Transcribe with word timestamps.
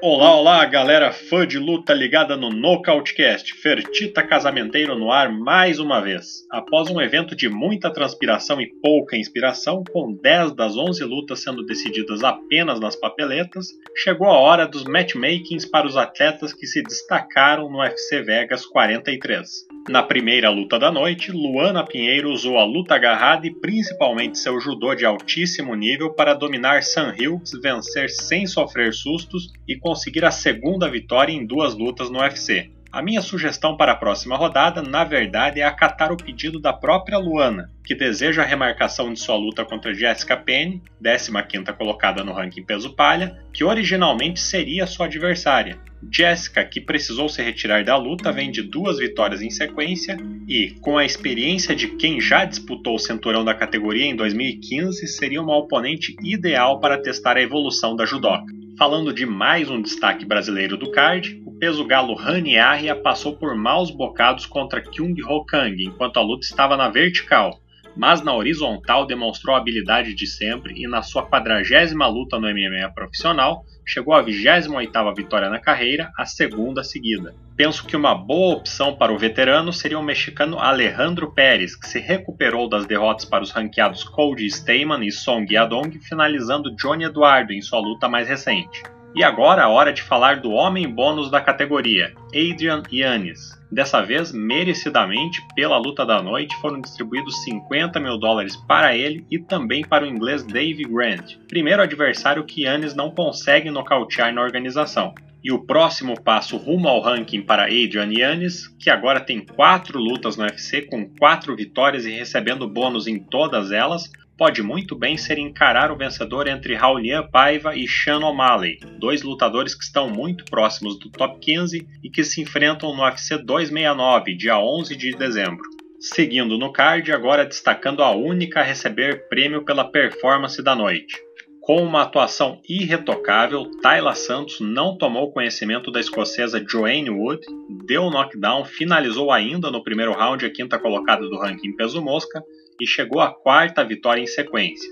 Olá, 0.00 0.32
olá, 0.36 0.64
galera 0.64 1.10
fã 1.10 1.44
de 1.44 1.58
luta 1.58 1.92
ligada 1.92 2.36
no 2.36 2.50
Nocautecast. 2.50 3.52
Fertita 3.54 4.22
Casamenteiro 4.22 4.96
no 4.96 5.10
ar 5.10 5.28
mais 5.28 5.80
uma 5.80 6.00
vez. 6.00 6.46
Após 6.52 6.88
um 6.88 7.00
evento 7.00 7.34
de 7.34 7.48
muita 7.48 7.92
transpiração 7.92 8.60
e 8.60 8.72
pouca 8.80 9.16
inspiração, 9.16 9.82
com 9.92 10.12
10 10.14 10.54
das 10.54 10.76
11 10.76 11.02
lutas 11.02 11.42
sendo 11.42 11.66
decididas 11.66 12.22
apenas 12.22 12.78
nas 12.78 12.94
papeletas, 12.94 13.66
chegou 13.96 14.28
a 14.28 14.38
hora 14.38 14.68
dos 14.68 14.84
matchmakings 14.84 15.68
para 15.68 15.88
os 15.88 15.96
atletas 15.96 16.52
que 16.52 16.66
se 16.66 16.80
destacaram 16.80 17.68
no 17.68 17.80
UFC 17.80 18.22
Vegas 18.22 18.64
43. 18.66 19.77
Na 19.88 20.02
primeira 20.02 20.50
luta 20.50 20.78
da 20.78 20.92
noite, 20.92 21.32
Luana 21.32 21.82
Pinheiro 21.82 22.30
usou 22.30 22.58
a 22.58 22.64
luta 22.64 22.94
agarrada 22.94 23.46
e 23.46 23.50
principalmente 23.50 24.38
seu 24.38 24.60
judô 24.60 24.94
de 24.94 25.06
altíssimo 25.06 25.74
nível 25.74 26.12
para 26.12 26.34
dominar 26.34 26.82
Sam 26.82 27.14
Hughes, 27.18 27.52
vencer 27.62 28.10
sem 28.10 28.46
sofrer 28.46 28.92
sustos 28.92 29.50
e 29.66 29.76
conseguir 29.76 30.26
a 30.26 30.30
segunda 30.30 30.90
vitória 30.90 31.32
em 31.32 31.46
duas 31.46 31.74
lutas 31.74 32.10
no 32.10 32.18
UFC. 32.18 32.70
A 32.90 33.02
minha 33.02 33.20
sugestão 33.20 33.76
para 33.76 33.92
a 33.92 33.96
próxima 33.96 34.34
rodada, 34.34 34.80
na 34.80 35.04
verdade, 35.04 35.60
é 35.60 35.64
acatar 35.64 36.10
o 36.10 36.16
pedido 36.16 36.58
da 36.58 36.72
própria 36.72 37.18
Luana, 37.18 37.70
que 37.84 37.94
deseja 37.94 38.42
a 38.42 38.46
remarcação 38.46 39.12
de 39.12 39.20
sua 39.20 39.36
luta 39.36 39.62
contra 39.62 39.92
Jessica 39.92 40.38
Penny, 40.38 40.82
15ª 41.02 41.74
colocada 41.74 42.24
no 42.24 42.32
ranking 42.32 42.64
peso 42.64 42.96
palha, 42.96 43.38
que 43.52 43.62
originalmente 43.62 44.40
seria 44.40 44.86
sua 44.86 45.04
adversária. 45.04 45.78
Jessica, 46.10 46.64
que 46.64 46.80
precisou 46.80 47.28
se 47.28 47.42
retirar 47.42 47.84
da 47.84 47.94
luta, 47.96 48.32
vem 48.32 48.50
de 48.50 48.62
duas 48.62 48.98
vitórias 48.98 49.42
em 49.42 49.50
sequência 49.50 50.16
e, 50.48 50.70
com 50.80 50.96
a 50.96 51.04
experiência 51.04 51.76
de 51.76 51.88
quem 51.88 52.18
já 52.18 52.46
disputou 52.46 52.94
o 52.94 52.98
cinturão 52.98 53.44
da 53.44 53.54
categoria 53.54 54.06
em 54.06 54.16
2015, 54.16 55.06
seria 55.08 55.42
uma 55.42 55.58
oponente 55.58 56.16
ideal 56.22 56.80
para 56.80 56.96
testar 56.96 57.36
a 57.36 57.42
evolução 57.42 57.94
da 57.94 58.06
judoca. 58.06 58.46
Falando 58.78 59.12
de 59.12 59.26
mais 59.26 59.68
um 59.68 59.82
destaque 59.82 60.24
brasileiro 60.24 60.76
do 60.76 60.90
card, 60.92 61.42
peso 61.58 61.84
galo 61.84 62.16
Hani 62.18 62.56
Arria 62.56 62.94
passou 62.94 63.36
por 63.36 63.56
maus 63.56 63.90
bocados 63.90 64.46
contra 64.46 64.80
Kyung 64.80 65.16
Ho 65.24 65.44
Kang 65.44 65.82
enquanto 65.82 66.18
a 66.18 66.22
luta 66.22 66.46
estava 66.46 66.76
na 66.76 66.88
vertical, 66.88 67.60
mas 67.96 68.22
na 68.22 68.32
horizontal 68.32 69.04
demonstrou 69.06 69.56
a 69.56 69.58
habilidade 69.58 70.14
de 70.14 70.26
sempre 70.26 70.74
e 70.76 70.86
na 70.86 71.02
sua 71.02 71.26
quadragésima 71.26 72.06
luta 72.06 72.38
no 72.38 72.46
MMA 72.46 72.88
profissional 72.94 73.64
chegou 73.84 74.14
à 74.14 74.22
28ª 74.22 75.16
vitória 75.16 75.48
na 75.48 75.58
carreira, 75.58 76.12
a 76.16 76.24
segunda 76.24 76.84
seguida. 76.84 77.34
Penso 77.56 77.84
que 77.86 77.96
uma 77.96 78.14
boa 78.14 78.56
opção 78.56 78.94
para 78.94 79.12
o 79.12 79.18
veterano 79.18 79.72
seria 79.72 79.98
o 79.98 80.02
mexicano 80.02 80.60
Alejandro 80.60 81.32
Pérez, 81.32 81.74
que 81.74 81.88
se 81.88 81.98
recuperou 81.98 82.68
das 82.68 82.86
derrotas 82.86 83.24
para 83.24 83.42
os 83.42 83.50
ranqueados 83.50 84.04
Cody 84.04 84.48
Steyman 84.48 85.04
e 85.04 85.10
Song 85.10 85.52
Yadong, 85.52 85.98
finalizando 85.98 86.76
Johnny 86.76 87.04
Eduardo 87.04 87.52
em 87.52 87.62
sua 87.62 87.80
luta 87.80 88.08
mais 88.08 88.28
recente. 88.28 88.82
E 89.14 89.24
agora 89.24 89.64
a 89.64 89.68
hora 89.68 89.92
de 89.92 90.02
falar 90.02 90.40
do 90.40 90.52
homem 90.52 90.88
bônus 90.88 91.30
da 91.30 91.40
categoria, 91.40 92.14
Adrian 92.28 92.82
Yannis. 92.92 93.58
Dessa 93.70 94.02
vez, 94.02 94.32
merecidamente, 94.32 95.42
pela 95.54 95.78
luta 95.78 96.04
da 96.04 96.22
noite, 96.22 96.56
foram 96.56 96.80
distribuídos 96.80 97.42
50 97.44 97.98
mil 98.00 98.18
dólares 98.18 98.56
para 98.56 98.96
ele 98.96 99.26
e 99.30 99.38
também 99.38 99.82
para 99.82 100.04
o 100.04 100.08
inglês 100.08 100.42
Dave 100.42 100.84
Grant, 100.84 101.36
primeiro 101.48 101.82
adversário 101.82 102.44
que 102.44 102.62
Yannis 102.62 102.94
não 102.94 103.10
consegue 103.10 103.70
nocautear 103.70 104.32
na 104.32 104.42
organização. 104.42 105.14
E 105.42 105.52
o 105.52 105.64
próximo 105.64 106.20
passo 106.20 106.56
rumo 106.56 106.88
ao 106.88 107.00
ranking 107.00 107.42
para 107.42 107.64
Adrian 107.64 108.10
Yannis, 108.10 108.68
que 108.78 108.90
agora 108.90 109.20
tem 109.20 109.44
quatro 109.44 109.98
lutas 109.98 110.36
no 110.36 110.44
UFC 110.44 110.82
com 110.82 111.08
quatro 111.18 111.54
vitórias 111.54 112.04
e 112.04 112.10
recebendo 112.10 112.68
bônus 112.68 113.06
em 113.06 113.18
todas 113.18 113.70
elas, 113.70 114.10
pode 114.38 114.62
muito 114.62 114.94
bem 114.94 115.16
ser 115.16 115.36
encarar 115.36 115.90
o 115.90 115.96
vencedor 115.96 116.46
entre 116.46 116.76
Raulian 116.76 117.26
Paiva 117.26 117.74
e 117.74 117.88
Sean 117.88 118.20
O'Malley, 118.20 118.78
dois 118.98 119.22
lutadores 119.22 119.74
que 119.74 119.82
estão 119.82 120.08
muito 120.08 120.44
próximos 120.44 120.96
do 120.96 121.10
top 121.10 121.40
15 121.40 121.86
e 122.04 122.08
que 122.08 122.22
se 122.22 122.40
enfrentam 122.40 122.94
no 122.94 123.02
UFC 123.02 123.36
269, 123.36 124.36
dia 124.36 124.56
11 124.56 124.96
de 124.96 125.10
dezembro. 125.16 125.64
Seguindo 125.98 126.56
no 126.56 126.72
card, 126.72 127.10
agora 127.10 127.44
destacando 127.44 128.04
a 128.04 128.12
única 128.12 128.60
a 128.60 128.62
receber 128.62 129.28
prêmio 129.28 129.64
pela 129.64 129.90
performance 129.90 130.62
da 130.62 130.76
noite. 130.76 131.27
Com 131.68 131.82
uma 131.82 132.00
atuação 132.00 132.62
irretocável, 132.66 133.70
Tayla 133.82 134.14
Santos 134.14 134.58
não 134.58 134.96
tomou 134.96 135.30
conhecimento 135.30 135.90
da 135.90 136.00
escocesa 136.00 136.64
Joanne 136.66 137.10
Wood, 137.10 137.42
deu 137.84 138.08
knockdown, 138.08 138.64
finalizou 138.64 139.30
ainda 139.30 139.70
no 139.70 139.84
primeiro 139.84 140.14
round 140.14 140.46
a 140.46 140.50
quinta 140.50 140.78
colocada 140.78 141.28
do 141.28 141.36
ranking 141.36 141.76
peso 141.76 142.00
mosca 142.00 142.42
e 142.80 142.86
chegou 142.86 143.20
à 143.20 143.30
quarta 143.30 143.84
vitória 143.84 144.22
em 144.22 144.26
sequência. 144.26 144.90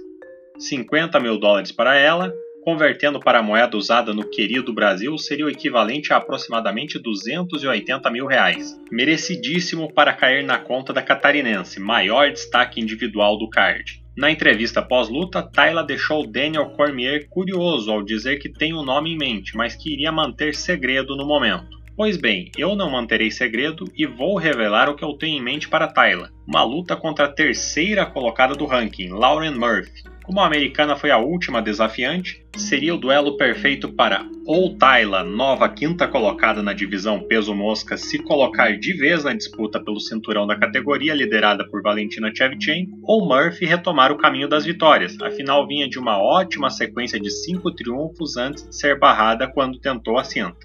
50 0.59 1.19
mil 1.19 1.39
dólares 1.39 1.73
para 1.73 1.97
ela, 1.97 2.31
convertendo 2.63 3.19
para 3.21 3.39
a 3.39 3.43
moeda 3.43 3.75
usada 3.75 4.13
no 4.13 4.29
querido 4.29 4.71
Brasil, 4.71 5.17
seria 5.17 5.47
o 5.47 5.51
equivalente 5.51 6.13
a 6.13 6.19
aproximadamente 6.19 6.99
280 6.99 8.11
mil 8.11 8.27
reais. 8.27 8.79
Merecidíssimo 8.93 9.91
para 9.95 10.13
cair 10.13 10.45
na 10.45 10.59
conta 10.59 10.93
da 10.93 11.01
catarinense, 11.01 11.81
maior 11.81 12.31
destaque 12.31 12.83
individual 12.83 13.39
do 13.39 13.49
card. 13.49 14.05
Na 14.17 14.31
entrevista 14.31 14.81
pós-luta, 14.81 15.43
Tayla 15.43 15.85
deixou 15.85 16.27
Daniel 16.27 16.71
Cormier 16.71 17.29
curioso 17.29 17.91
ao 17.93 18.03
dizer 18.03 18.39
que 18.39 18.49
tem 18.49 18.73
um 18.73 18.83
nome 18.83 19.13
em 19.13 19.19
mente, 19.19 19.55
mas 19.55 19.77
que 19.77 19.93
iria 19.93 20.11
manter 20.11 20.55
segredo 20.55 21.15
no 21.15 21.27
momento. 21.27 21.77
Pois 21.95 22.17
bem, 22.17 22.51
eu 22.57 22.75
não 22.75 22.91
manterei 22.91 23.31
segredo 23.31 23.85
e 23.95 24.07
vou 24.07 24.39
revelar 24.39 24.89
o 24.89 24.95
que 24.95 25.05
eu 25.05 25.13
tenho 25.13 25.39
em 25.39 25.43
mente 25.43 25.69
para 25.69 25.87
Tyla. 25.87 26.31
Uma 26.47 26.65
luta 26.65 26.97
contra 26.97 27.27
a 27.27 27.33
terceira 27.33 28.07
colocada 28.07 28.55
do 28.55 28.65
ranking, 28.65 29.09
Lauren 29.09 29.53
Murphy. 29.53 30.03
Como 30.27 30.41
a 30.41 30.47
americana 30.47 30.97
foi 30.97 31.13
a 31.13 31.19
última 31.19 31.63
desafiante, 31.63 32.45
seria 32.57 32.93
o 32.93 32.99
duelo 32.99 33.37
perfeito 33.37 33.93
para 33.93 34.27
ou 34.45 34.77
Tyla, 34.77 35.23
nova 35.23 35.69
quinta 35.69 36.09
colocada 36.09 36.65
na 36.65 36.73
divisão 36.73 37.21
peso 37.21 37.55
mosca, 37.55 37.97
se 37.97 38.19
colocar 38.19 38.77
de 38.77 38.93
vez 38.93 39.23
na 39.23 39.33
disputa 39.33 39.79
pelo 39.79 40.01
cinturão 40.01 40.45
da 40.45 40.59
categoria 40.59 41.15
liderada 41.15 41.65
por 41.69 41.81
Valentina 41.81 42.33
Shevchenko, 42.35 42.99
ou 43.05 43.25
Murphy 43.25 43.67
retomar 43.67 44.11
o 44.11 44.19
caminho 44.19 44.49
das 44.49 44.65
vitórias, 44.65 45.17
afinal 45.23 45.65
vinha 45.65 45.89
de 45.89 45.97
uma 45.97 46.19
ótima 46.19 46.71
sequência 46.71 47.21
de 47.21 47.31
cinco 47.31 47.71
triunfos 47.71 48.37
antes 48.37 48.69
de 48.69 48.75
ser 48.75 48.99
barrada 48.99 49.47
quando 49.47 49.79
tentou 49.79 50.19
a 50.19 50.25
cinta. 50.25 50.59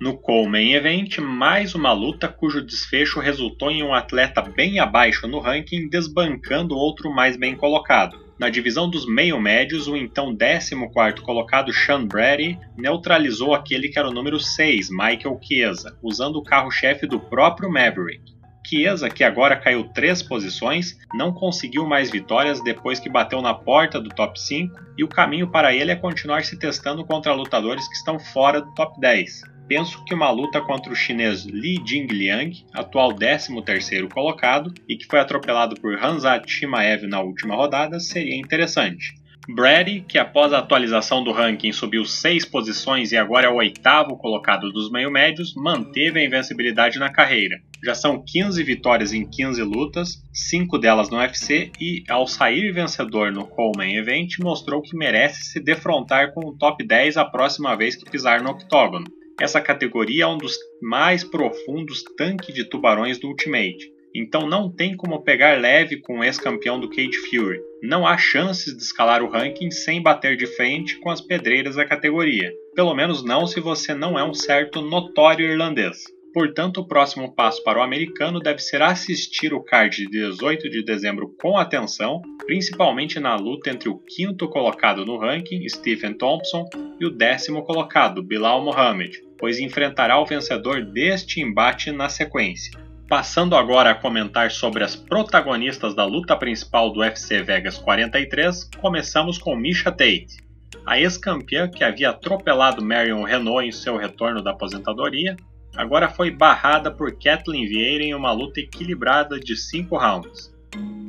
No 0.00 0.16
Co-Main 0.16 0.74
Event, 0.74 1.18
mais 1.18 1.74
uma 1.74 1.92
luta 1.92 2.28
cujo 2.28 2.64
desfecho 2.64 3.18
resultou 3.18 3.68
em 3.68 3.82
um 3.82 3.92
atleta 3.92 4.42
bem 4.42 4.78
abaixo 4.78 5.26
no 5.26 5.40
ranking 5.40 5.88
desbancando 5.88 6.76
outro 6.76 7.12
mais 7.12 7.36
bem 7.36 7.56
colocado. 7.56 8.27
Na 8.38 8.48
divisão 8.48 8.88
dos 8.88 9.04
meio-médios, 9.04 9.88
o 9.88 9.96
então 9.96 10.32
14º 10.32 11.22
colocado 11.22 11.72
Sean 11.72 12.06
Brady 12.06 12.56
neutralizou 12.76 13.52
aquele 13.52 13.88
que 13.88 13.98
era 13.98 14.08
o 14.08 14.12
número 14.12 14.38
6, 14.38 14.90
Michael 14.90 15.40
Chiesa, 15.42 15.98
usando 16.00 16.36
o 16.36 16.42
carro-chefe 16.44 17.04
do 17.04 17.18
próprio 17.18 17.68
Maverick. 17.68 18.38
Chiesa, 18.64 19.10
que 19.10 19.24
agora 19.24 19.56
caiu 19.56 19.88
três 19.92 20.22
posições, 20.22 20.96
não 21.14 21.32
conseguiu 21.32 21.84
mais 21.84 22.10
vitórias 22.10 22.62
depois 22.62 23.00
que 23.00 23.08
bateu 23.08 23.42
na 23.42 23.54
porta 23.54 23.98
do 23.98 24.10
top 24.10 24.38
5 24.38 24.72
e 24.96 25.02
o 25.02 25.08
caminho 25.08 25.50
para 25.50 25.74
ele 25.74 25.90
é 25.90 25.96
continuar 25.96 26.44
se 26.44 26.56
testando 26.56 27.04
contra 27.04 27.32
lutadores 27.32 27.88
que 27.88 27.94
estão 27.94 28.20
fora 28.20 28.60
do 28.60 28.72
top 28.74 29.00
10 29.00 29.57
penso 29.68 30.02
que 30.04 30.14
uma 30.14 30.30
luta 30.30 30.60
contra 30.60 30.90
o 30.90 30.96
chinês 30.96 31.44
Li 31.44 31.76
Jingliang, 31.84 32.64
atual 32.72 33.14
13º 33.14 34.08
colocado 34.08 34.72
e 34.88 34.96
que 34.96 35.06
foi 35.06 35.20
atropelado 35.20 35.78
por 35.78 36.02
Hanzat 36.02 36.50
Shimaev 36.50 37.06
na 37.06 37.20
última 37.20 37.54
rodada, 37.54 38.00
seria 38.00 38.34
interessante. 38.34 39.14
Brady, 39.50 40.04
que 40.06 40.18
após 40.18 40.52
a 40.52 40.58
atualização 40.58 41.24
do 41.24 41.32
ranking 41.32 41.72
subiu 41.72 42.04
6 42.04 42.44
posições 42.44 43.12
e 43.12 43.16
agora 43.16 43.46
é 43.46 43.50
o 43.50 43.56
oitavo 43.56 44.14
colocado 44.18 44.70
dos 44.70 44.90
meio-médios, 44.90 45.54
manteve 45.54 46.20
a 46.20 46.24
invencibilidade 46.24 46.98
na 46.98 47.10
carreira. 47.10 47.58
Já 47.82 47.94
são 47.94 48.22
15 48.22 48.62
vitórias 48.62 49.14
em 49.14 49.24
15 49.24 49.62
lutas, 49.62 50.22
5 50.34 50.76
delas 50.78 51.08
no 51.08 51.16
UFC 51.16 51.72
e, 51.80 52.04
ao 52.10 52.26
sair 52.26 52.70
vencedor 52.72 53.32
no 53.32 53.46
Coleman 53.46 53.96
Event, 53.96 54.38
mostrou 54.38 54.82
que 54.82 54.94
merece 54.94 55.44
se 55.44 55.60
defrontar 55.60 56.34
com 56.34 56.46
o 56.46 56.54
top 56.54 56.86
10 56.86 57.16
a 57.16 57.24
próxima 57.24 57.74
vez 57.74 57.96
que 57.96 58.10
pisar 58.10 58.42
no 58.42 58.50
octógono. 58.50 59.06
Essa 59.40 59.60
categoria 59.60 60.24
é 60.24 60.26
um 60.26 60.36
dos 60.36 60.58
mais 60.82 61.22
profundos 61.22 62.02
tanques 62.16 62.52
de 62.52 62.64
tubarões 62.64 63.18
do 63.18 63.28
Ultimate, 63.28 63.92
então 64.12 64.48
não 64.48 64.68
tem 64.68 64.96
como 64.96 65.22
pegar 65.22 65.60
leve 65.60 66.00
com 66.00 66.18
o 66.18 66.24
ex-campeão 66.24 66.80
do 66.80 66.90
Cage 66.90 67.16
Fury. 67.30 67.60
Não 67.80 68.04
há 68.04 68.18
chances 68.18 68.76
de 68.76 68.82
escalar 68.82 69.22
o 69.22 69.30
ranking 69.30 69.70
sem 69.70 70.02
bater 70.02 70.36
de 70.36 70.46
frente 70.46 70.98
com 70.98 71.08
as 71.08 71.20
pedreiras 71.20 71.76
da 71.76 71.86
categoria, 71.86 72.52
pelo 72.74 72.94
menos 72.94 73.24
não 73.24 73.46
se 73.46 73.60
você 73.60 73.94
não 73.94 74.18
é 74.18 74.24
um 74.24 74.34
certo 74.34 74.80
notório 74.80 75.48
irlandês. 75.48 75.98
Portanto, 76.32 76.80
o 76.80 76.86
próximo 76.86 77.34
passo 77.34 77.62
para 77.64 77.78
o 77.78 77.82
americano 77.82 78.38
deve 78.38 78.58
ser 78.58 78.82
assistir 78.82 79.54
o 79.54 79.62
card 79.62 79.96
de 79.96 80.10
18 80.10 80.68
de 80.68 80.84
dezembro 80.84 81.34
com 81.40 81.56
atenção, 81.56 82.20
principalmente 82.46 83.18
na 83.18 83.34
luta 83.34 83.70
entre 83.70 83.88
o 83.88 83.98
quinto 83.98 84.48
colocado 84.48 85.06
no 85.06 85.18
ranking, 85.18 85.66
Stephen 85.68 86.14
Thompson, 86.14 86.64
e 87.00 87.06
o 87.06 87.10
décimo 87.10 87.64
colocado, 87.64 88.22
Bilal 88.22 88.62
Mohamed, 88.62 89.22
pois 89.38 89.58
enfrentará 89.58 90.20
o 90.20 90.26
vencedor 90.26 90.84
deste 90.84 91.40
embate 91.40 91.90
na 91.90 92.08
sequência. 92.08 92.78
Passando 93.08 93.56
agora 93.56 93.92
a 93.92 93.94
comentar 93.94 94.50
sobre 94.50 94.84
as 94.84 94.94
protagonistas 94.94 95.94
da 95.94 96.04
luta 96.04 96.36
principal 96.36 96.92
do 96.92 97.00
UFC 97.00 97.42
Vegas 97.42 97.78
43, 97.78 98.68
começamos 98.78 99.38
com 99.38 99.56
Misha 99.56 99.90
Tate. 99.90 100.36
A 100.84 101.00
ex-campeã, 101.00 101.70
que 101.70 101.82
havia 101.82 102.10
atropelado 102.10 102.84
Marion 102.84 103.22
Renault 103.22 103.66
em 103.66 103.72
seu 103.72 103.96
retorno 103.96 104.42
da 104.42 104.50
aposentadoria, 104.50 105.34
agora 105.76 106.08
foi 106.08 106.30
barrada 106.30 106.90
por 106.90 107.12
Kathleen 107.12 107.66
Vieira 107.66 108.04
em 108.04 108.14
uma 108.14 108.32
luta 108.32 108.60
equilibrada 108.60 109.38
de 109.38 109.56
5 109.56 109.96
rounds. 109.96 110.52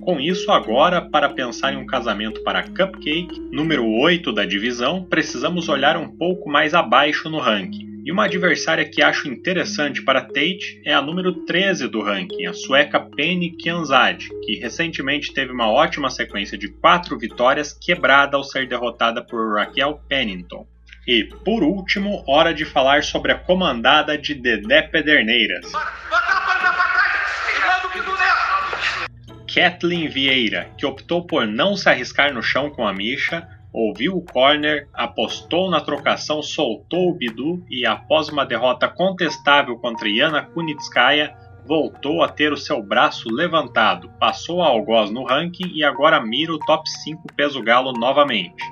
Com 0.01 0.19
isso, 0.19 0.51
agora, 0.51 1.01
para 1.01 1.29
pensar 1.29 1.73
em 1.73 1.77
um 1.77 1.85
casamento 1.85 2.41
para 2.43 2.63
Cupcake, 2.63 3.39
número 3.51 3.85
8 3.85 4.31
da 4.31 4.45
divisão, 4.45 5.03
precisamos 5.03 5.69
olhar 5.69 5.97
um 5.97 6.07
pouco 6.07 6.49
mais 6.49 6.73
abaixo 6.73 7.29
no 7.29 7.39
ranking. 7.39 7.89
E 8.05 8.11
uma 8.11 8.25
adversária 8.25 8.89
que 8.89 9.03
acho 9.03 9.27
interessante 9.27 10.01
para 10.01 10.21
Tate 10.21 10.81
é 10.85 10.93
a 10.93 11.01
número 11.01 11.45
13 11.45 11.87
do 11.87 12.01
ranking, 12.01 12.45
a 12.47 12.53
sueca 12.53 12.99
Penny 12.99 13.51
Kianzad, 13.51 14.27
que 14.43 14.55
recentemente 14.55 15.33
teve 15.33 15.51
uma 15.51 15.69
ótima 15.69 16.09
sequência 16.09 16.57
de 16.57 16.69
quatro 16.69 17.19
vitórias 17.19 17.71
quebrada 17.71 18.35
ao 18.35 18.43
ser 18.43 18.67
derrotada 18.67 19.23
por 19.23 19.57
Raquel 19.57 20.01
Pennington. 20.07 20.65
E, 21.11 21.23
por 21.23 21.63
último, 21.63 22.23
hora 22.27 22.53
de 22.53 22.63
falar 22.63 23.03
sobre 23.03 23.31
a 23.31 23.35
comandada 23.35 24.15
de 24.15 24.35
Dedé 24.35 24.83
Pederneiras. 24.83 25.65
Kathleen 29.51 30.07
Vieira, 30.07 30.69
que 30.77 30.85
optou 30.85 31.25
por 31.25 31.47
não 31.47 31.75
se 31.75 31.89
arriscar 31.89 32.31
no 32.31 32.43
chão 32.43 32.69
com 32.69 32.85
a 32.85 32.93
Misha, 32.93 33.47
ouviu 33.73 34.17
o 34.17 34.21
corner, 34.21 34.87
apostou 34.93 35.71
na 35.71 35.81
trocação, 35.81 36.43
soltou 36.43 37.09
o 37.09 37.15
Bidu 37.15 37.65
e, 37.71 37.87
após 37.87 38.29
uma 38.29 38.45
derrota 38.45 38.87
contestável 38.87 39.79
contra 39.79 40.07
Yana 40.07 40.43
Kunitskaya, 40.43 41.35
voltou 41.65 42.21
a 42.21 42.27
ter 42.27 42.53
o 42.53 42.57
seu 42.57 42.83
braço 42.83 43.33
levantado, 43.33 44.11
passou 44.19 44.61
a 44.61 44.67
algoz 44.67 45.09
no 45.09 45.23
ranking 45.23 45.71
e 45.73 45.83
agora 45.83 46.21
mira 46.21 46.53
o 46.53 46.59
top 46.59 46.87
5 46.87 47.33
peso 47.35 47.63
galo 47.63 47.93
novamente. 47.93 48.63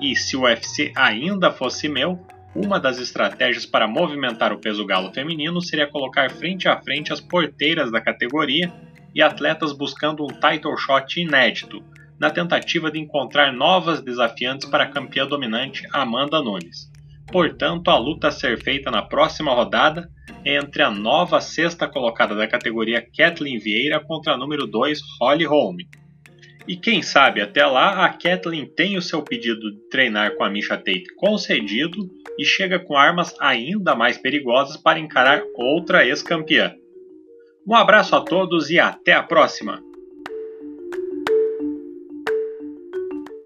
E 0.00 0.14
se 0.14 0.36
o 0.36 0.42
UFC 0.42 0.92
ainda 0.96 1.50
fosse 1.50 1.88
meu, 1.88 2.18
uma 2.54 2.80
das 2.80 2.98
estratégias 2.98 3.66
para 3.66 3.86
movimentar 3.86 4.52
o 4.52 4.58
peso 4.58 4.84
galo 4.86 5.12
feminino 5.12 5.60
seria 5.60 5.86
colocar 5.86 6.30
frente 6.30 6.68
a 6.68 6.80
frente 6.80 7.12
as 7.12 7.20
porteiras 7.20 7.90
da 7.90 8.00
categoria 8.00 8.72
e 9.14 9.22
atletas 9.22 9.72
buscando 9.72 10.24
um 10.24 10.28
title 10.28 10.76
shot 10.76 11.20
inédito, 11.20 11.82
na 12.18 12.30
tentativa 12.30 12.90
de 12.90 12.98
encontrar 12.98 13.52
novas 13.52 14.00
desafiantes 14.00 14.68
para 14.68 14.84
a 14.84 14.88
campeã 14.88 15.26
dominante 15.26 15.86
Amanda 15.92 16.42
Nunes. 16.42 16.90
Portanto, 17.30 17.90
a 17.90 17.98
luta 17.98 18.28
a 18.28 18.32
ser 18.32 18.62
feita 18.62 18.90
na 18.90 19.02
próxima 19.02 19.52
rodada 19.52 20.10
é 20.44 20.56
entre 20.56 20.82
a 20.82 20.90
nova 20.90 21.40
sexta 21.40 21.86
colocada 21.86 22.34
da 22.34 22.48
categoria 22.48 23.06
Kathleen 23.16 23.58
Vieira 23.58 24.00
contra 24.00 24.32
a 24.32 24.36
número 24.36 24.66
2 24.66 25.00
Holly 25.20 25.44
Holm. 25.44 25.76
E 26.68 26.76
quem 26.76 27.00
sabe 27.00 27.40
até 27.40 27.64
lá 27.64 28.04
a 28.04 28.12
Kathleen 28.12 28.66
tem 28.66 28.98
o 28.98 29.02
seu 29.02 29.22
pedido 29.22 29.72
de 29.72 29.88
treinar 29.88 30.36
com 30.36 30.44
a 30.44 30.50
Misha 30.50 30.76
Tate 30.76 31.06
concedido 31.16 32.10
e 32.38 32.44
chega 32.44 32.78
com 32.78 32.94
armas 32.94 33.34
ainda 33.40 33.94
mais 33.94 34.18
perigosas 34.18 34.76
para 34.76 34.98
encarar 34.98 35.42
outra 35.54 36.06
ex-campeã. 36.06 36.74
Um 37.66 37.74
abraço 37.74 38.14
a 38.14 38.20
todos 38.20 38.68
e 38.68 38.78
até 38.78 39.14
a 39.14 39.22
próxima! 39.22 39.87